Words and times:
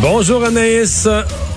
Bonjour 0.00 0.44
Anaïs. 0.44 1.08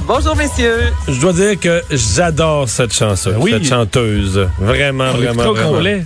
Bonjour 0.08 0.36
messieurs. 0.36 0.80
Je 1.08 1.20
dois 1.20 1.34
dire 1.34 1.60
que 1.60 1.82
j'adore 1.92 2.68
cette 2.70 2.94
chanson, 2.94 3.32
Oui. 3.40 3.52
cette 3.52 3.66
chanteuse. 3.66 4.48
Vraiment, 4.60 5.06
On 5.14 5.18
vraiment, 5.18 5.54
vraiment. 5.54 6.04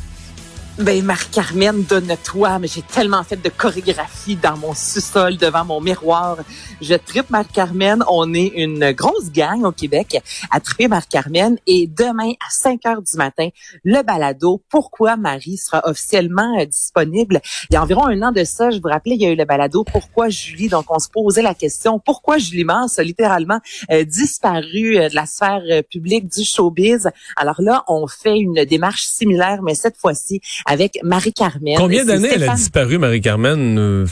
Ben 0.79 1.05
Marie-Carmen, 1.05 1.83
donne-toi, 1.83 2.57
mais 2.57 2.67
j'ai 2.67 2.81
tellement 2.81 3.23
fait 3.23 3.39
de 3.39 3.49
chorégraphie 3.49 4.35
dans 4.35 4.57
mon 4.57 4.73
sous-sol 4.73 5.37
devant 5.37 5.63
mon 5.63 5.79
miroir. 5.79 6.37
Je 6.81 6.95
tripe 6.95 7.29
Marie-Carmen. 7.29 8.03
On 8.09 8.33
est 8.33 8.47
une 8.55 8.91
grosse 8.91 9.31
gang 9.31 9.65
au 9.65 9.71
Québec 9.71 10.19
à 10.49 10.59
triper 10.59 10.87
Marie-Carmen. 10.87 11.57
Et 11.67 11.85
demain 11.85 12.31
à 12.39 12.49
5 12.49 12.87
heures 12.87 13.01
du 13.03 13.15
matin, 13.17 13.49
le 13.83 14.01
balado 14.01 14.63
Pourquoi 14.67 15.15
Marie 15.15 15.57
sera 15.57 15.87
officiellement 15.87 16.59
euh, 16.59 16.65
disponible. 16.65 17.39
Il 17.69 17.75
y 17.75 17.77
a 17.77 17.83
environ 17.83 18.07
un 18.07 18.19
an 18.23 18.31
de 18.31 18.43
ça, 18.43 18.71
je 18.71 18.79
vous 18.81 18.89
rappelais, 18.89 19.13
il 19.13 19.21
y 19.21 19.27
a 19.27 19.29
eu 19.29 19.35
le 19.35 19.45
balado 19.45 19.83
Pourquoi 19.83 20.29
Julie? 20.29 20.69
Donc 20.69 20.85
on 20.89 20.97
se 20.97 21.07
posait 21.07 21.43
la 21.43 21.53
question 21.53 21.99
pourquoi 21.99 22.39
Julie 22.39 22.63
Mars 22.63 22.97
a 22.97 23.03
littéralement 23.03 23.59
euh, 23.91 24.05
disparu 24.05 24.97
euh, 24.97 25.09
de 25.09 25.13
la 25.13 25.27
sphère 25.27 25.61
publique 25.91 26.27
du 26.29 26.43
showbiz? 26.43 27.11
Alors 27.35 27.61
là, 27.61 27.83
on 27.87 28.07
fait 28.07 28.39
une 28.39 28.65
démarche 28.65 29.05
similaire, 29.05 29.61
mais 29.61 29.75
cette 29.75 29.97
fois-ci 29.97 30.41
avec 30.65 30.97
Marie-Carmen. 31.03 31.75
Combien 31.77 32.05
d'années 32.05 32.29
elle 32.33 32.49
a 32.49 32.55
disparu, 32.55 32.97
Marie-Carmen? 32.97 33.77
Euh, 33.77 34.05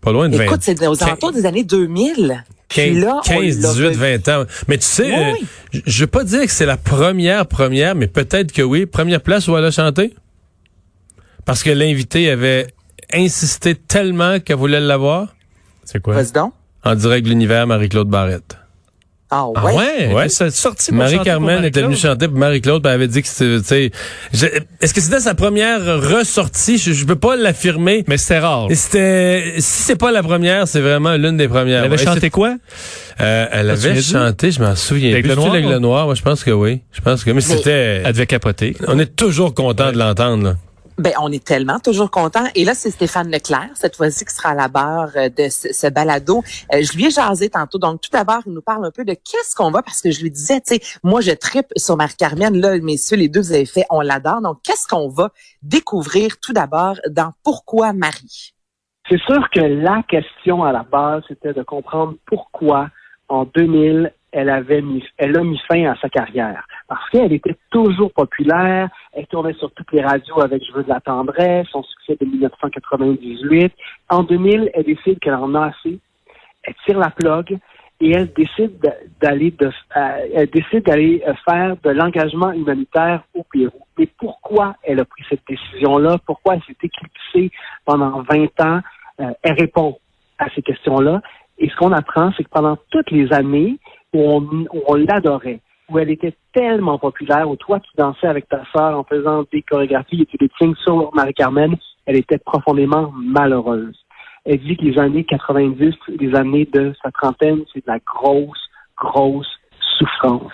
pas 0.00 0.12
loin 0.12 0.28
de 0.28 0.36
20. 0.36 0.44
Écoute, 0.44 0.60
c'est 0.62 0.86
aux 0.86 1.02
alentours 1.02 1.32
des 1.32 1.46
années 1.46 1.64
2000. 1.64 2.44
Puis 2.68 2.94
15, 2.94 3.04
là, 3.04 3.16
on 3.18 3.20
15, 3.20 3.60
l'a 3.60 3.68
18, 3.70 3.86
revu. 3.88 3.98
20 3.98 4.28
ans. 4.28 4.44
Mais 4.68 4.78
tu 4.78 4.86
sais, 4.86 5.04
Oui, 5.04 5.12
euh, 5.14 5.32
oui. 5.74 5.82
je- 5.86 6.00
veux 6.00 6.06
pas 6.06 6.24
dire 6.24 6.40
que 6.42 6.50
c'est 6.50 6.64
la 6.66 6.76
première 6.78 7.46
première, 7.46 7.94
mais 7.94 8.06
peut-être 8.06 8.50
que 8.52 8.62
oui. 8.62 8.86
Première 8.86 9.20
place 9.20 9.46
où 9.48 9.56
elle 9.56 9.64
a 9.64 9.70
chanté? 9.70 10.14
Parce 11.44 11.62
que 11.62 11.70
l'invité 11.70 12.30
avait 12.30 12.68
insisté 13.12 13.74
tellement 13.74 14.40
qu'elle 14.40 14.56
voulait 14.56 14.80
l'avoir. 14.80 15.34
C'est 15.84 16.00
quoi? 16.00 16.22
Donc. 16.24 16.52
En 16.84 16.94
direct 16.94 17.24
de 17.26 17.30
l'univers, 17.30 17.66
Marie-Claude 17.66 18.08
Barrette. 18.08 18.56
Ah 19.34 19.46
Ah 19.54 19.64
ouais? 19.64 19.74
ouais? 19.74 20.12
Ouais. 20.14 20.28
C'est 20.28 20.50
sorti 20.50 20.92
Marie-Carmen 20.92 21.64
était 21.64 21.80
venue 21.80 21.96
chanter 21.96 22.28
pour 22.28 22.36
Marie-Claude, 22.36 22.82
elle 22.84 22.92
avait 22.92 23.08
dit 23.08 23.22
que 23.22 23.28
c'était, 23.28 23.90
est-ce 24.80 24.92
que 24.92 25.00
c'était 25.00 25.20
sa 25.20 25.34
première 25.34 25.80
ressortie? 26.02 26.76
Je, 26.76 26.92
je 26.92 27.04
peux 27.06 27.16
pas 27.16 27.34
l'affirmer. 27.34 28.04
Mais 28.08 28.18
c'était 28.18 28.40
rare. 28.40 28.66
C'était, 28.74 29.54
si 29.56 29.82
c'est 29.84 29.96
pas 29.96 30.12
la 30.12 30.22
première, 30.22 30.68
c'est 30.68 30.80
vraiment 30.82 31.14
l'une 31.16 31.38
des 31.38 31.48
premières. 31.48 31.78
Elle 31.84 31.92
avait 31.92 31.98
Ouais, 31.98 32.04
chanté 32.14 32.28
quoi? 32.28 32.56
Euh, 33.22 33.46
elle 33.50 33.68
T'as-tu 33.68 33.86
avait 33.88 34.02
chanté, 34.02 34.50
je 34.50 34.60
m'en 34.60 34.76
souviens 34.76 35.12
L'Aigle 35.12 35.28
plus. 35.28 35.36
noir, 35.36 35.54
l'aigle 35.54 35.76
noir, 35.78 36.04
moi, 36.06 36.14
je 36.14 36.22
pense 36.22 36.44
que 36.44 36.50
oui. 36.50 36.82
Je 36.92 37.00
pense 37.00 37.24
que, 37.24 37.30
mais 37.30 37.40
c'était, 37.40 38.02
Elle 38.04 38.12
devait 38.12 38.26
capoter. 38.26 38.76
on 38.86 38.98
est 38.98 39.16
toujours 39.16 39.54
content 39.54 39.92
de 39.92 39.98
l'entendre, 39.98 40.44
là. 40.44 40.54
Ben, 40.98 41.12
on 41.20 41.32
est 41.32 41.44
tellement 41.44 41.78
toujours 41.78 42.10
contents. 42.10 42.44
Et 42.54 42.64
là, 42.64 42.74
c'est 42.74 42.90
Stéphane 42.90 43.30
Leclerc, 43.30 43.70
cette 43.74 43.96
fois-ci, 43.96 44.24
qui 44.24 44.34
sera 44.34 44.50
à 44.50 44.54
la 44.54 44.68
barre 44.68 45.10
euh, 45.16 45.28
de 45.28 45.48
ce, 45.48 45.72
ce 45.72 45.86
balado. 45.88 46.42
Euh, 46.72 46.82
je 46.82 46.96
lui 46.96 47.06
ai 47.06 47.10
jasé 47.10 47.48
tantôt. 47.48 47.78
Donc, 47.78 48.00
tout 48.02 48.10
d'abord, 48.12 48.42
il 48.46 48.52
nous 48.52 48.62
parle 48.62 48.84
un 48.84 48.90
peu 48.90 49.04
de 49.04 49.14
qu'est-ce 49.14 49.56
qu'on 49.56 49.70
va, 49.70 49.82
parce 49.82 50.02
que 50.02 50.10
je 50.10 50.22
lui 50.22 50.30
disais, 50.30 50.60
tu 50.60 50.76
sais, 50.76 50.80
moi, 51.02 51.20
je 51.20 51.30
tripe 51.30 51.72
sur 51.76 51.96
Marie-Carmen. 51.96 52.60
Là, 52.60 52.78
messieurs, 52.78 53.16
les 53.16 53.28
deux, 53.28 53.40
vous 53.40 53.52
avez 53.52 53.66
fait, 53.66 53.84
on 53.90 54.00
l'adore. 54.00 54.42
Donc, 54.42 54.58
qu'est-ce 54.62 54.86
qu'on 54.86 55.08
va 55.08 55.30
découvrir 55.62 56.38
tout 56.40 56.52
d'abord 56.52 56.96
dans 57.08 57.32
Pourquoi 57.42 57.92
Marie? 57.92 58.52
C'est 59.08 59.20
sûr 59.20 59.48
que 59.50 59.60
la 59.60 60.02
question 60.08 60.62
à 60.62 60.72
la 60.72 60.82
base, 60.84 61.22
c'était 61.28 61.54
de 61.54 61.62
comprendre 61.62 62.14
pourquoi 62.26 62.88
en 63.28 63.44
2000, 63.44 64.12
elle 64.30 64.50
avait 64.50 64.82
mis, 64.82 65.02
elle 65.16 65.36
a 65.36 65.42
mis 65.42 65.58
fin 65.68 65.90
à 65.90 65.96
sa 65.96 66.08
carrière. 66.08 66.66
Parce 66.92 67.08
qu'elle 67.08 67.32
était 67.32 67.56
toujours 67.70 68.12
populaire, 68.12 68.90
elle 69.14 69.26
tournait 69.28 69.54
sur 69.54 69.72
toutes 69.72 69.90
les 69.92 70.02
radios 70.02 70.38
avec 70.42 70.62
Je 70.62 70.72
veux 70.74 70.82
de 70.82 70.90
la 70.90 71.00
tendresse, 71.00 71.66
son 71.68 71.82
succès 71.82 72.18
de 72.20 72.26
1998. 72.26 73.72
En 74.10 74.22
2000, 74.24 74.70
elle 74.74 74.84
décide 74.84 75.18
qu'elle 75.20 75.36
en 75.36 75.54
a 75.54 75.68
assez, 75.68 75.98
elle 76.64 76.74
tire 76.84 76.98
la 76.98 77.08
plug 77.08 77.56
et 77.98 78.10
elle 78.10 78.30
décide 78.34 78.78
de- 78.80 78.90
d'aller 79.22 79.54
euh, 79.62 79.70
euh, 79.96 81.34
faire 81.46 81.76
de 81.82 81.90
l'engagement 81.92 82.52
humanitaire 82.52 83.22
au 83.32 83.42
Pérou. 83.50 83.86
Mais 83.98 84.08
pourquoi 84.18 84.74
elle 84.82 85.00
a 85.00 85.06
pris 85.06 85.24
cette 85.30 85.46
décision-là? 85.48 86.18
Pourquoi 86.26 86.56
elle 86.56 86.62
s'est 86.64 86.76
éclipsée 86.82 87.50
pendant 87.86 88.20
20 88.20 88.60
ans? 88.60 88.80
Euh, 89.18 89.32
elle 89.42 89.54
répond 89.54 89.96
à 90.38 90.50
ces 90.54 90.60
questions-là. 90.60 91.22
Et 91.56 91.70
ce 91.70 91.76
qu'on 91.76 91.92
apprend, 91.92 92.32
c'est 92.36 92.44
que 92.44 92.50
pendant 92.50 92.76
toutes 92.90 93.10
les 93.10 93.32
années 93.32 93.78
où 94.12 94.42
on 94.86 94.94
l'adorait, 94.94 95.60
où 95.92 95.98
elle 95.98 96.10
était 96.10 96.34
tellement 96.52 96.98
populaire, 96.98 97.48
où 97.48 97.56
toi 97.56 97.78
tu 97.80 97.90
dansais 97.96 98.26
avec 98.26 98.48
ta 98.48 98.62
sœur 98.74 98.98
en 98.98 99.04
faisant 99.04 99.44
des 99.52 99.62
chorégraphies 99.62 100.22
et 100.22 100.26
tu 100.26 100.36
des 100.38 100.50
signes 100.60 100.74
sur 100.82 101.14
Marie-Carmen, 101.14 101.76
elle 102.06 102.16
était 102.16 102.38
profondément 102.38 103.12
malheureuse. 103.14 103.96
Elle 104.44 104.58
dit 104.58 104.76
que 104.76 104.82
les 104.82 104.98
années 104.98 105.24
90, 105.24 105.94
les 106.18 106.34
années 106.34 106.68
de 106.72 106.94
sa 107.02 107.10
trentaine, 107.10 107.62
c'est 107.72 107.86
de 107.86 107.92
la 107.92 107.98
grosse, 107.98 108.68
grosse 108.96 109.46
souffrance. 109.98 110.50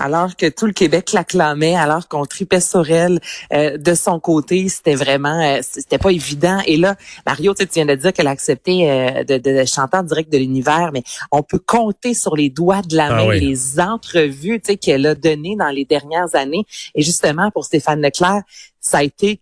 Alors 0.00 0.34
que 0.34 0.48
tout 0.48 0.66
le 0.66 0.72
Québec 0.72 1.12
l'acclamait, 1.12 1.76
alors 1.76 2.08
qu'on 2.08 2.24
tripait 2.24 2.60
sur 2.60 2.90
elle 2.90 3.20
euh, 3.52 3.76
de 3.76 3.94
son 3.94 4.18
côté, 4.18 4.68
c'était 4.68 4.94
vraiment, 4.94 5.40
euh, 5.40 5.60
c'était 5.62 5.98
pas 5.98 6.10
évident. 6.10 6.58
Et 6.66 6.76
là, 6.76 6.96
Mario, 7.26 7.54
tu 7.54 7.66
viens 7.72 7.86
de 7.86 7.94
dire 7.94 8.12
qu'elle 8.12 8.26
a 8.26 8.30
accepté 8.30 8.90
euh, 8.90 9.24
de, 9.24 9.36
de 9.36 9.64
chanter 9.66 9.98
en 9.98 10.02
direct 10.02 10.32
de 10.32 10.38
l'univers, 10.38 10.90
mais 10.92 11.02
on 11.30 11.42
peut 11.42 11.58
compter 11.58 12.14
sur 12.14 12.34
les 12.34 12.48
doigts 12.48 12.82
de 12.82 12.96
la 12.96 13.06
Ah 13.06 13.14
main 13.16 13.28
oui. 13.28 13.40
les 13.40 13.78
entrevues, 13.78 14.60
qu'elle 14.80 15.06
a 15.06 15.14
données 15.14 15.56
dans 15.58 15.68
les 15.68 15.84
dernières 15.84 16.34
années. 16.34 16.64
Et 16.94 17.02
justement, 17.02 17.50
pour 17.50 17.64
Stéphane 17.64 18.00
Leclerc, 18.00 18.42
ça 18.80 18.98
a 18.98 19.02
été 19.02 19.40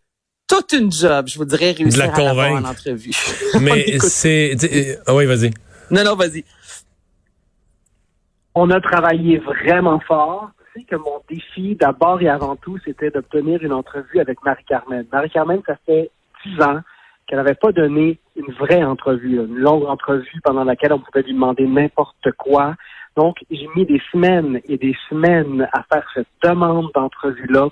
toute 0.49 0.73
une 0.73 0.91
job, 0.91 1.29
je 1.29 1.39
vous 1.39 1.45
dirais, 1.45 1.73
réussir 1.73 2.07
la 2.07 2.15
à 2.15 2.23
l'avoir 2.23 2.53
en 2.53 2.65
entrevue. 2.65 3.13
Mais 3.61 3.99
c'est, 4.01 4.57
euh, 4.65 4.97
ah 5.07 5.15
oui, 5.15 5.27
vas-y. 5.27 5.51
Non, 5.91 6.05
non, 6.05 6.17
vas-y. 6.17 6.45
On 8.61 8.71
a 8.71 8.81
travaillé 8.81 9.39
vraiment 9.39 10.01
fort. 10.01 10.51
Tu 10.75 10.81
sais 10.81 10.87
que 10.87 10.97
mon 10.97 11.23
défi, 11.31 11.77
d'abord 11.77 12.21
et 12.21 12.29
avant 12.29 12.57
tout, 12.57 12.77
c'était 12.85 13.09
d'obtenir 13.09 13.63
une 13.63 13.73
entrevue 13.73 14.19
avec 14.19 14.45
Marie-Carmen. 14.45 15.07
Marie-Carmen, 15.13 15.63
ça 15.65 15.77
fait 15.87 16.11
dix 16.45 16.61
ans 16.61 16.81
qu'elle 17.29 17.39
n'avait 17.39 17.55
pas 17.55 17.71
donné 17.71 18.19
une 18.35 18.53
vraie 18.55 18.83
entrevue, 18.83 19.37
une 19.37 19.59
longue 19.59 19.85
entrevue 19.85 20.41
pendant 20.43 20.65
laquelle 20.65 20.93
on 20.93 20.99
pouvait 20.99 21.23
lui 21.23 21.35
demander 21.35 21.69
n'importe 21.69 22.33
quoi. 22.37 22.75
Donc, 23.17 23.37
j'ai 23.49 23.69
mis 23.77 23.87
des 23.87 24.03
semaines 24.11 24.61
et 24.65 24.77
des 24.77 24.97
semaines 25.09 25.69
à 25.73 25.85
faire 25.85 26.11
cette 26.13 26.27
demande 26.43 26.89
d'entrevue-là 26.97 27.69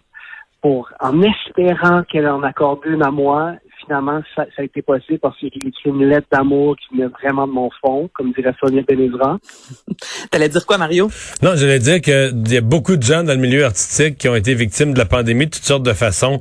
pour, 0.62 0.88
en 1.00 1.20
espérant 1.20 2.04
qu'elle 2.04 2.28
en 2.28 2.44
accorde 2.44 2.86
une 2.86 3.02
à 3.02 3.10
moi. 3.10 3.54
Finalement, 3.86 4.20
ça, 4.34 4.44
ça 4.56 4.62
a 4.62 4.64
été 4.64 4.82
possible 4.82 5.18
parce 5.20 5.38
que 5.40 5.46
j'ai 5.52 5.68
écrit 5.68 5.90
une 5.90 6.08
lettre 6.08 6.26
d'amour 6.30 6.76
qui 6.76 6.96
venait 6.96 7.08
vraiment 7.22 7.46
de 7.46 7.52
mon 7.52 7.70
fond, 7.80 8.10
comme 8.12 8.32
dirait 8.32 8.54
Sonia 8.60 8.82
Benezra. 8.82 9.38
T'allais 10.30 10.48
dire 10.48 10.66
quoi, 10.66 10.78
Mario? 10.78 11.10
Non, 11.42 11.52
j'allais 11.54 11.78
dire 11.78 12.00
qu'il 12.00 12.52
y 12.52 12.56
a 12.56 12.60
beaucoup 12.60 12.96
de 12.96 13.02
gens 13.02 13.22
dans 13.22 13.32
le 13.32 13.38
milieu 13.40 13.64
artistique 13.64 14.18
qui 14.18 14.28
ont 14.28 14.34
été 14.34 14.54
victimes 14.54 14.92
de 14.92 14.98
la 14.98 15.04
pandémie 15.04 15.46
de 15.46 15.50
toutes 15.50 15.64
sortes 15.64 15.84
de 15.84 15.92
façons. 15.92 16.40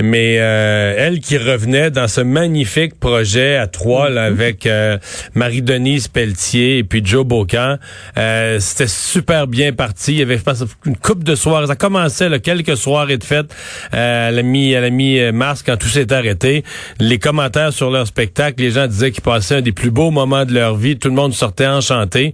Mais 0.00 0.38
euh, 0.40 0.94
elle 0.96 1.20
qui 1.20 1.38
revenait 1.38 1.90
dans 1.90 2.08
ce 2.08 2.20
magnifique 2.20 2.98
projet 2.98 3.56
à 3.56 3.66
trois 3.66 4.10
là, 4.10 4.24
avec 4.24 4.66
euh, 4.66 4.98
Marie-Denise 5.34 6.08
Pelletier 6.08 6.78
et 6.78 6.84
puis 6.84 7.02
Joe 7.04 7.24
Bocan, 7.24 7.76
euh, 8.18 8.58
c'était 8.60 8.88
super 8.88 9.46
bien 9.46 9.72
parti. 9.72 10.12
Il 10.12 10.18
y 10.18 10.22
avait, 10.22 10.38
je 10.38 10.42
pense, 10.42 10.64
une 10.84 10.96
coupe 10.96 11.24
de 11.24 11.34
soirées. 11.34 11.66
Ça 11.66 11.76
commençait 11.76 12.28
là, 12.28 12.38
quelques 12.38 12.76
soirées 12.76 13.18
de 13.18 13.24
fête. 13.24 13.54
Euh, 13.94 14.28
elle 14.28 14.38
a 14.38 14.42
mis, 14.42 14.72
elle 14.72 14.84
a 14.84 14.90
mis 14.90 15.18
euh, 15.18 15.32
mars 15.32 15.62
quand 15.62 15.76
tout 15.76 15.88
s'est 15.88 16.12
arrêté. 16.12 16.64
Les 17.00 17.18
commentaires 17.18 17.72
sur 17.72 17.90
leur 17.90 18.06
spectacle, 18.06 18.62
les 18.62 18.70
gens 18.70 18.86
disaient 18.86 19.10
qu'ils 19.10 19.22
passaient 19.22 19.56
un 19.56 19.62
des 19.62 19.72
plus 19.72 19.90
beaux 19.90 20.10
moments 20.10 20.44
de 20.44 20.52
leur 20.52 20.76
vie. 20.76 20.98
Tout 20.98 21.08
le 21.08 21.14
monde 21.14 21.32
sortait 21.34 21.66
enchanté. 21.66 22.32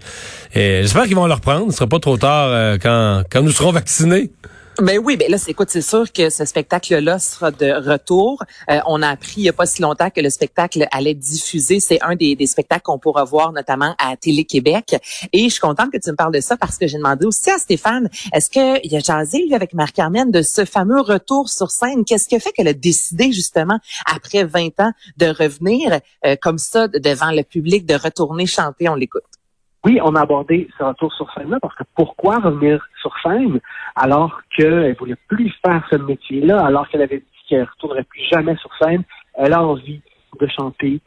J'espère 0.55 1.05
qu'ils 1.05 1.17
vont 1.17 1.27
le 1.27 1.35
reprendre. 1.35 1.71
Ce 1.71 1.79
sera 1.79 1.87
pas 1.87 1.99
trop 1.99 2.17
tard 2.17 2.49
euh, 2.51 2.79
quand, 2.81 3.23
quand 3.31 3.43
nous 3.43 3.53
serons 3.53 3.73
vaccinés. 3.73 4.31
Ben 4.81 4.97
oui, 4.97 5.17
ben 5.17 5.29
là, 5.29 5.39
c'est 5.39 5.51
écoute, 5.51 5.71
c'est 5.71 5.83
sûr 5.83 6.13
que 6.13 6.31
ce 6.31 6.45
spectacle-là 6.45 7.19
sera 7.19 7.51
de 7.51 7.73
retour. 7.73 8.45
Euh, 8.71 8.79
on 8.87 9.03
a 9.03 9.09
appris 9.09 9.39
il 9.39 9.43
y 9.43 9.49
a 9.49 9.53
pas 9.53 9.67
si 9.67 9.83
longtemps 9.83 10.09
que 10.09 10.21
le 10.21 10.31
spectacle 10.31 10.87
allait 10.93 11.15
diffuser. 11.15 11.81
C'est 11.81 12.01
un 12.01 12.15
des, 12.15 12.37
des 12.37 12.47
spectacles 12.47 12.83
qu'on 12.83 13.01
pourra 13.01 13.25
voir 13.25 13.51
notamment 13.51 13.97
à 13.99 14.17
Télé-Québec. 14.17 14.95
Et 15.33 15.45
je 15.45 15.49
suis 15.49 15.61
contente 15.61 15.91
que 15.91 15.99
tu 15.99 16.09
me 16.11 16.15
parles 16.15 16.33
de 16.33 16.41
ça 16.41 16.57
parce 16.57 16.79
que 16.79 16.87
j'ai 16.87 16.97
demandé 16.97 17.27
aussi 17.27 17.51
à 17.51 17.59
Stéphane, 17.59 18.09
est-ce 18.33 18.51
qu'il 18.51 18.95
a 18.95 19.01
jasé, 19.01 19.45
lui, 19.45 19.55
avec 19.57 19.75
Marc-Carmen, 19.75 20.31
de 20.31 20.43
ce 20.43 20.65
fameux 20.65 21.01
retour 21.01 21.49
sur 21.49 21.73
scène? 21.73 22.05
Qu'est-ce 22.05 22.29
qui 22.29 22.37
a 22.37 22.41
fait 22.41 22.53
qu'elle 22.53 22.69
a 22.69 22.73
décidé, 22.73 23.33
justement, 23.33 23.81
après 24.07 24.45
20 24.45 24.79
ans, 24.79 24.93
de 25.17 25.27
revenir 25.27 25.99
euh, 26.25 26.37
comme 26.41 26.59
ça 26.59 26.87
devant 26.87 27.33
le 27.33 27.43
public, 27.43 27.85
de 27.85 27.97
retourner 27.97 28.47
chanter? 28.47 28.89
On 28.89 28.95
l'écoute. 28.95 29.38
Oui, 29.85 30.01
on 30.03 30.15
a 30.15 30.23
abordé 30.23 30.69
ce 30.77 30.85
retour 30.85 31.13
sur 31.15 31.33
scène-là 31.33 31.59
parce 31.61 31.75
que 31.77 31.85
pourquoi 31.95 32.39
revenir 32.39 32.85
sur 33.01 33.15
scène 33.23 33.61
alors 33.95 34.41
qu'elle 34.57 34.97
voulait 34.97 35.17
plus 35.29 35.53
faire 35.65 35.87
ce 35.91 35.97
métier-là, 35.97 36.65
alors 36.65 36.89
qu'elle 36.89 37.03
avait 37.03 37.19
dit 37.19 37.49
qu'elle 37.49 37.61
ne 37.61 37.67
retournerait 37.67 38.05
plus 38.05 38.23
jamais 38.31 38.57
sur 38.57 38.71
scène? 38.81 39.05
Elle 39.35 39.53
a 39.53 39.65
envie 39.65 40.01
de 40.41 40.47
chanter 40.49 41.01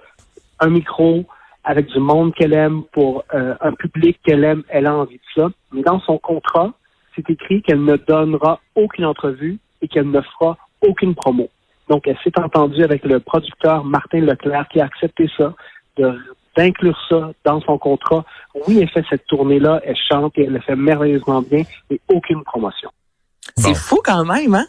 un 0.59 0.69
micro 0.69 1.25
avec 1.63 1.88
du 1.88 2.00
monde 2.00 2.33
qu'elle 2.33 2.53
aime 2.53 2.83
pour 2.91 3.23
euh, 3.33 3.56
un 3.62 3.73
public 3.73 4.19
qu'elle 4.25 4.44
aime. 4.44 4.63
Elle 4.69 4.88
a 4.88 4.95
envie 4.95 5.18
de 5.18 5.41
ça. 5.41 5.50
Mais 5.71 5.81
dans 5.81 6.00
son 6.00 6.18
contrat, 6.18 6.71
c'est 7.15 7.29
écrit 7.29 7.62
qu'elle 7.62 7.83
ne 7.83 7.97
donnera 7.97 8.59
aucune 8.75 9.06
entrevue 9.06 9.59
et 9.81 9.88
qu'elle 9.88 10.09
ne 10.09 10.21
fera 10.21 10.57
aucune 10.81 11.13
promo. 11.13 11.50
Donc, 11.89 12.07
elle 12.07 12.18
s'est 12.23 12.39
entendue 12.39 12.83
avec 12.83 13.03
le 13.03 13.19
producteur 13.19 13.83
Martin 13.83 14.21
Leclerc 14.21 14.68
qui 14.69 14.79
a 14.79 14.85
accepté 14.85 15.29
ça, 15.38 15.53
de 15.97 16.18
d'inclure 16.56 16.98
ça 17.09 17.31
dans 17.45 17.62
son 17.62 17.77
contrat. 17.77 18.25
Oui, 18.68 18.80
elle 18.81 18.89
fait 18.89 19.03
cette 19.09 19.25
tournée-là, 19.27 19.81
elle 19.86 19.95
chante 20.09 20.33
et 20.38 20.44
elle 20.44 20.53
le 20.53 20.62
fait 20.62 20.75
merveilleusement 20.75 21.42
bien, 21.42 21.63
mais 21.89 22.00
aucune 22.09 22.44
promotion. 22.44 22.89
C'est 23.57 23.75
fou 23.75 24.00
quand 24.03 24.25
même, 24.25 24.53
hein? 24.53 24.65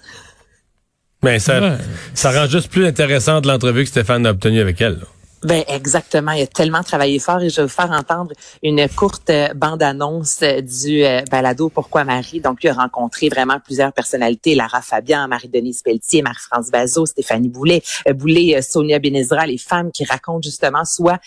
Mais 1.22 1.38
ça, 1.38 1.78
ça 2.14 2.32
rend 2.32 2.46
juste 2.46 2.70
plus 2.70 2.84
intéressante 2.84 3.46
l'entrevue 3.46 3.82
que 3.82 3.88
Stéphane 3.88 4.26
a 4.26 4.30
obtenue 4.30 4.60
avec 4.60 4.80
elle. 4.80 4.98
Ben 5.44 5.64
exactement, 5.66 6.30
il 6.32 6.42
a 6.42 6.46
tellement 6.46 6.84
travaillé 6.84 7.18
fort 7.18 7.40
et 7.42 7.50
je 7.50 7.56
vais 7.56 7.62
vous 7.62 7.68
faire 7.68 7.90
entendre 7.90 8.32
une 8.62 8.88
courte 8.88 9.28
euh, 9.28 9.52
bande-annonce 9.54 10.40
euh, 10.42 10.60
du 10.60 11.04
euh, 11.04 11.22
balado 11.32 11.68
Pourquoi 11.68 12.04
Marie. 12.04 12.40
Donc, 12.40 12.62
il 12.62 12.68
a 12.68 12.74
rencontré 12.74 13.28
vraiment 13.28 13.58
plusieurs 13.58 13.92
personnalités, 13.92 14.54
Lara 14.54 14.80
Fabian, 14.82 15.26
Marie-Denise 15.26 15.82
Pelletier, 15.82 16.22
Marie-France 16.22 16.70
Bazot, 16.70 17.06
Stéphanie 17.06 17.48
Boulet, 17.48 17.82
Boulet, 18.14 18.62
Sonia 18.62 19.00
Benezra, 19.00 19.46
les 19.46 19.58
femmes 19.58 19.90
qui 19.90 20.04
racontent 20.04 20.42
justement 20.42 20.84
soit 20.84 21.18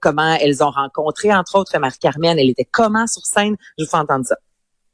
comment 0.00 0.36
elles 0.40 0.64
ont 0.64 0.70
rencontré, 0.70 1.34
entre 1.34 1.58
autres, 1.58 1.78
Marie-Carmen, 1.78 2.38
elle 2.38 2.48
était 2.48 2.64
comment 2.64 3.06
sur 3.06 3.26
scène? 3.26 3.56
Je 3.78 3.84
vous 3.84 3.90
fais 3.90 3.98
entendre 3.98 4.24
ça. 4.26 4.36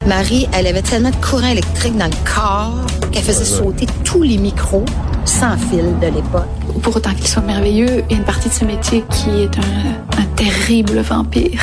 Marie, 0.06 0.48
elle 0.52 0.68
avait 0.68 0.82
tellement 0.82 1.10
de 1.10 1.16
courant 1.16 1.48
électrique 1.48 1.96
dans 1.96 2.06
le 2.06 2.34
corps 2.34 2.86
qu'elle 3.10 3.24
faisait 3.24 3.44
sauter 3.44 3.86
tous 4.04 4.22
les 4.22 4.38
micros 4.38 4.84
sans 5.24 5.56
fil 5.56 5.98
de 6.00 6.06
l'époque. 6.06 6.46
Pour 6.82 6.94
autant 6.94 7.12
qu'il 7.12 7.26
soit 7.26 7.42
merveilleux, 7.42 8.04
il 8.08 8.12
y 8.12 8.14
a 8.14 8.18
une 8.18 8.24
partie 8.24 8.48
de 8.48 8.54
ce 8.54 8.64
métier 8.64 9.04
qui 9.10 9.30
est 9.42 9.58
un, 9.58 10.24
terrible 10.36 11.00
vampire. 11.00 11.60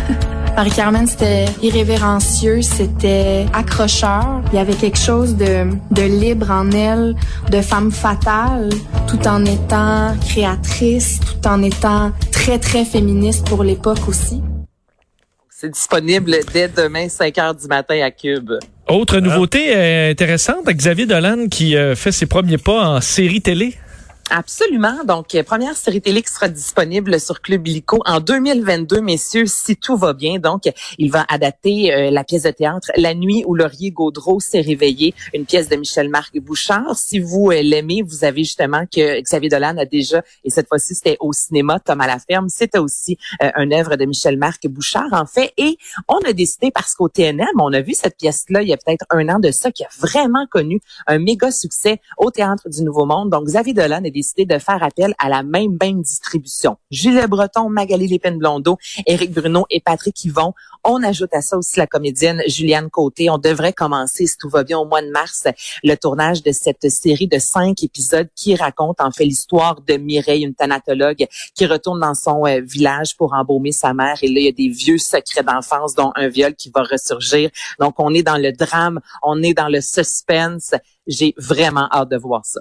Marie-Carmen, 0.56 1.06
c'était 1.06 1.46
irrévérencieux, 1.62 2.62
c'était 2.62 3.46
accrocheur. 3.52 4.42
Il 4.52 4.56
y 4.56 4.58
avait 4.58 4.74
quelque 4.74 4.98
chose 4.98 5.34
de, 5.36 5.66
de 5.90 6.02
libre 6.02 6.50
en 6.50 6.70
elle, 6.70 7.16
de 7.50 7.60
femme 7.60 7.90
fatale, 7.90 8.68
tout 9.08 9.26
en 9.26 9.44
étant 9.44 10.14
créatrice, 10.28 11.18
tout 11.20 11.48
en 11.48 11.62
étant 11.62 12.12
très, 12.30 12.58
très 12.58 12.84
féministe 12.84 13.46
pour 13.48 13.64
l'époque 13.64 14.06
aussi. 14.06 14.42
C'est 15.60 15.68
disponible 15.68 16.36
dès 16.54 16.68
demain, 16.68 17.06
5 17.06 17.36
heures 17.36 17.54
du 17.54 17.66
matin 17.66 18.00
à 18.02 18.10
Cube. 18.10 18.50
Autre 18.88 19.18
nouveauté 19.18 19.76
euh, 19.76 20.10
intéressante, 20.10 20.64
Xavier 20.64 21.04
Dolan 21.04 21.48
qui 21.50 21.76
euh, 21.76 21.94
fait 21.94 22.12
ses 22.12 22.24
premiers 22.24 22.56
pas 22.56 22.82
en 22.82 23.02
série 23.02 23.42
télé. 23.42 23.74
Absolument. 24.32 25.02
Donc, 25.04 25.34
euh, 25.34 25.42
première 25.42 25.76
série 25.76 26.00
télé 26.00 26.22
qui 26.22 26.32
sera 26.32 26.48
disponible 26.48 27.18
sur 27.18 27.40
Club 27.40 27.66
Illico 27.66 27.98
en 28.06 28.20
2022, 28.20 29.00
messieurs, 29.00 29.46
si 29.46 29.76
tout 29.76 29.96
va 29.96 30.12
bien. 30.12 30.38
Donc, 30.38 30.72
il 30.98 31.10
va 31.10 31.26
adapter 31.28 31.92
euh, 31.92 32.10
la 32.12 32.22
pièce 32.22 32.44
de 32.44 32.50
théâtre 32.52 32.92
La 32.96 33.14
nuit 33.14 33.42
où 33.44 33.56
Laurier 33.56 33.90
Gaudreau 33.90 34.38
s'est 34.38 34.60
réveillé, 34.60 35.14
une 35.34 35.46
pièce 35.46 35.68
de 35.68 35.74
Michel-Marc 35.74 36.38
Bouchard. 36.38 36.96
Si 36.96 37.18
vous 37.18 37.50
euh, 37.50 37.60
l'aimez, 37.60 38.02
vous 38.02 38.22
avez 38.22 38.44
justement 38.44 38.84
que 38.86 39.20
Xavier 39.20 39.48
Dolan 39.48 39.76
a 39.78 39.84
déjà, 39.84 40.22
et 40.44 40.50
cette 40.50 40.68
fois-ci, 40.68 40.94
c'était 40.94 41.16
au 41.18 41.32
cinéma, 41.32 41.80
Tom 41.80 42.00
à 42.00 42.06
la 42.06 42.20
ferme. 42.20 42.48
C'était 42.50 42.78
aussi 42.78 43.18
une 43.56 43.72
œuvre 43.72 43.96
de 43.96 44.04
Michel-Marc 44.04 44.68
Bouchard, 44.68 45.12
en 45.12 45.26
fait. 45.26 45.52
Et 45.56 45.76
on 46.06 46.18
a 46.18 46.32
décidé, 46.32 46.70
parce 46.70 46.94
qu'au 46.94 47.08
TNM, 47.08 47.48
on 47.58 47.72
a 47.72 47.80
vu 47.80 47.94
cette 47.94 48.16
pièce-là 48.16 48.62
il 48.62 48.68
y 48.68 48.72
a 48.72 48.76
peut-être 48.76 49.06
un 49.10 49.28
an 49.28 49.40
de 49.40 49.50
ça, 49.50 49.72
qui 49.72 49.82
a 49.82 49.88
vraiment 49.98 50.46
connu 50.48 50.80
un 51.08 51.18
méga 51.18 51.50
succès 51.50 52.00
au 52.16 52.30
Théâtre 52.30 52.68
du 52.68 52.84
Nouveau 52.84 53.06
Monde. 53.06 53.30
Donc, 53.30 53.46
Xavier 53.46 53.74
Dolan 53.74 54.04
est 54.04 54.19
décidé 54.20 54.44
de 54.44 54.58
faire 54.58 54.82
appel 54.82 55.14
à 55.18 55.28
la 55.28 55.42
même 55.42 55.76
même 55.80 56.02
distribution. 56.02 56.76
Jules 56.90 57.26
Breton, 57.26 57.68
Magali 57.68 58.06
Lépine-Blondeau, 58.06 58.76
Éric 59.06 59.32
Bruno 59.32 59.66
et 59.70 59.80
Patrick 59.80 60.24
Yvon. 60.24 60.52
On 60.84 61.02
ajoute 61.02 61.34
à 61.34 61.42
ça 61.42 61.56
aussi 61.58 61.78
la 61.78 61.86
comédienne 61.86 62.42
Juliane 62.46 62.90
Côté. 62.90 63.28
On 63.30 63.38
devrait 63.38 63.72
commencer, 63.72 64.26
si 64.26 64.36
tout 64.38 64.48
va 64.48 64.64
bien, 64.64 64.78
au 64.78 64.86
mois 64.86 65.02
de 65.02 65.10
mars, 65.10 65.46
le 65.82 65.94
tournage 65.94 66.42
de 66.42 66.52
cette 66.52 66.88
série 66.88 67.28
de 67.28 67.38
cinq 67.38 67.82
épisodes 67.82 68.28
qui 68.34 68.54
raconte 68.54 69.00
en 69.00 69.10
fait 69.10 69.24
l'histoire 69.24 69.80
de 69.82 69.94
Mireille, 69.94 70.44
une 70.44 70.54
thanatologue 70.54 71.26
qui 71.54 71.66
retourne 71.66 72.00
dans 72.00 72.14
son 72.14 72.46
euh, 72.46 72.60
village 72.60 73.16
pour 73.16 73.34
embaumer 73.34 73.72
sa 73.72 73.92
mère. 73.92 74.16
Et 74.22 74.28
là, 74.28 74.40
il 74.40 74.44
y 74.44 74.48
a 74.48 74.52
des 74.52 74.68
vieux 74.68 74.98
secrets 74.98 75.42
d'enfance, 75.42 75.94
dont 75.94 76.12
un 76.14 76.28
viol 76.28 76.54
qui 76.54 76.70
va 76.74 76.82
ressurgir. 76.82 77.50
Donc, 77.78 77.94
on 77.98 78.12
est 78.14 78.22
dans 78.22 78.38
le 78.38 78.52
drame, 78.52 79.00
on 79.22 79.42
est 79.42 79.54
dans 79.54 79.68
le 79.68 79.80
suspense. 79.80 80.74
J'ai 81.06 81.34
vraiment 81.36 81.88
hâte 81.92 82.10
de 82.10 82.16
voir 82.16 82.44
ça. 82.44 82.60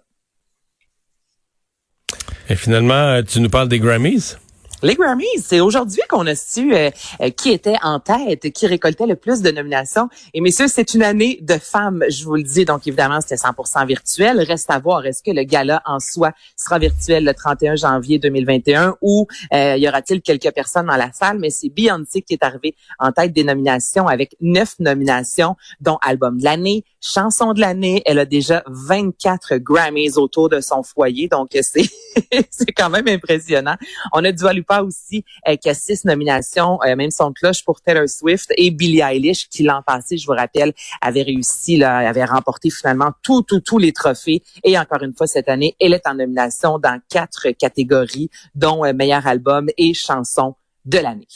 Et 2.49 2.55
finalement, 2.55 2.93
euh, 2.93 3.21
tu 3.21 3.39
nous 3.39 3.49
parles 3.49 3.69
des 3.69 3.79
Grammys? 3.79 4.37
Les 4.81 4.95
Grammys, 4.95 5.25
c'est 5.43 5.59
aujourd'hui 5.59 6.01
qu'on 6.09 6.25
a 6.25 6.35
su 6.35 6.73
euh, 6.73 6.89
euh, 7.21 7.29
qui 7.31 7.51
était 7.51 7.75
en 7.83 7.99
tête, 7.99 8.49
qui 8.53 8.65
récoltait 8.65 9.05
le 9.05 9.17
plus 9.17 9.41
de 9.41 9.51
nominations. 9.51 10.07
Et 10.33 10.39
messieurs, 10.39 10.67
c'est 10.69 10.93
une 10.93 11.03
année 11.03 11.37
de 11.41 11.55
femmes, 11.55 12.03
je 12.09 12.23
vous 12.23 12.35
le 12.35 12.43
dis. 12.43 12.63
Donc 12.63 12.87
évidemment, 12.87 13.19
c'était 13.19 13.35
100% 13.35 13.85
virtuel. 13.85 14.39
Reste 14.39 14.71
à 14.71 14.79
voir, 14.79 15.05
est-ce 15.05 15.21
que 15.21 15.31
le 15.31 15.43
gala 15.43 15.81
en 15.85 15.99
soi 15.99 16.31
sera 16.55 16.79
virtuel 16.79 17.25
le 17.25 17.33
31 17.33 17.75
janvier 17.75 18.19
2021 18.19 18.95
ou 19.01 19.27
y 19.51 19.87
aura-t-il 19.87 20.21
quelques 20.21 20.51
personnes 20.53 20.85
dans 20.85 20.95
la 20.95 21.11
salle? 21.11 21.39
Mais 21.39 21.49
c'est 21.49 21.69
Beyoncé 21.69 22.21
qui 22.21 22.33
est 22.35 22.43
arrivée 22.43 22.73
en 22.99 23.11
tête 23.11 23.33
des 23.33 23.43
nominations 23.43 24.07
avec 24.07 24.37
neuf 24.39 24.75
nominations, 24.79 25.57
dont 25.81 25.97
album 26.01 26.39
de 26.39 26.45
l'année, 26.45 26.85
chanson 27.01 27.51
de 27.51 27.59
l'année. 27.59 28.01
Elle 28.05 28.19
a 28.19 28.25
déjà 28.25 28.63
24 28.67 29.57
Grammys 29.57 30.17
autour 30.17 30.47
de 30.47 30.61
son 30.61 30.83
foyer. 30.83 31.27
Donc 31.27 31.49
c'est 31.61 31.89
c'est 32.49 32.71
quand 32.71 32.89
même 32.89 33.07
impressionnant. 33.07 33.75
On 34.13 34.23
a 34.23 34.31
du 34.31 34.63
pas 34.63 34.83
aussi 34.83 35.23
euh, 35.47 35.55
qui 35.55 35.69
a 35.69 35.73
six 35.73 36.05
nominations, 36.05 36.79
euh, 36.83 36.95
même 36.95 37.11
son 37.11 37.31
cloche 37.31 37.63
pour 37.63 37.81
Taylor 37.81 38.07
Swift 38.07 38.51
et 38.57 38.71
Billie 38.71 39.01
Eilish 39.01 39.47
qui 39.49 39.63
l'an 39.63 39.81
passé, 39.85 40.17
je 40.17 40.25
vous 40.25 40.33
rappelle, 40.33 40.73
avait 41.01 41.23
réussi, 41.23 41.77
là, 41.77 41.97
avait 41.97 42.25
remporté 42.25 42.69
finalement 42.69 43.11
tout, 43.23 43.41
tout, 43.43 43.59
tous 43.59 43.77
les 43.77 43.91
trophées. 43.91 44.43
Et 44.63 44.77
encore 44.77 45.03
une 45.03 45.13
fois 45.15 45.27
cette 45.27 45.49
année, 45.49 45.75
elle 45.79 45.93
est 45.93 46.07
en 46.07 46.15
nomination 46.15 46.79
dans 46.79 46.99
quatre 47.09 47.49
catégories, 47.51 48.29
dont 48.55 48.85
euh, 48.85 48.93
meilleur 48.93 49.25
album 49.27 49.67
et 49.77 49.93
chanson 49.93 50.55
de 50.85 50.97
l'année. 50.97 51.27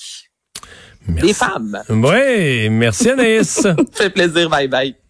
Des 1.08 1.34
femmes. 1.34 1.81
Oui, 1.90 2.70
merci 2.70 3.10
Anaïs. 3.10 3.68
fait 3.92 4.10
plaisir, 4.10 4.50
bye 4.50 4.68
bye. 4.68 5.03